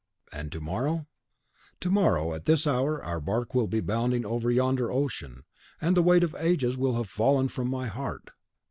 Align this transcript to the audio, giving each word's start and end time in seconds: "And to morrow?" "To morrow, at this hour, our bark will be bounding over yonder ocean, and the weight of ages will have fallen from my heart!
"And 0.31 0.51
to 0.53 0.59
morrow?" 0.59 1.05
"To 1.81 1.91
morrow, 1.91 2.33
at 2.33 2.45
this 2.45 2.65
hour, 2.65 3.03
our 3.03 3.19
bark 3.19 3.53
will 3.53 3.67
be 3.67 3.81
bounding 3.81 4.25
over 4.25 4.49
yonder 4.49 4.91
ocean, 4.91 5.43
and 5.79 5.95
the 5.95 6.01
weight 6.01 6.23
of 6.23 6.33
ages 6.39 6.75
will 6.75 6.95
have 6.95 7.07
fallen 7.07 7.49
from 7.49 7.69
my 7.69 7.85
heart! 7.85 8.31